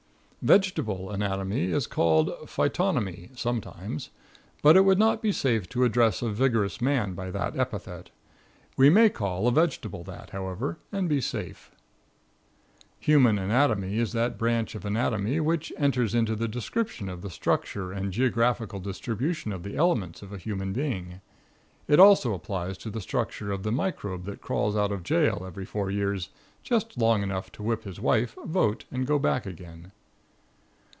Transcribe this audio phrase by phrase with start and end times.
[0.43, 4.09] Vegetable anatomy is called phytonomy, sometimes.
[4.63, 8.09] But it would not be safe to address a vigorous man by that epithet.
[8.75, 11.69] We may call a vegetable that, however, and be safe.
[13.01, 17.91] Human anatomy is that branch of anatomy which enters into the description of the structure
[17.91, 21.21] and geographical distribution of the elements of a human being.
[21.87, 25.65] It also applies to the structure of the microbe that crawls out of jail every
[25.65, 26.29] four years
[26.63, 29.91] just long enough to whip his wife, vote and go back again.